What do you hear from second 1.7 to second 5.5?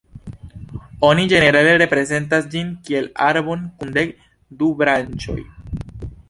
reprezentas ĝin kiel arbon kun dek du branĉoj.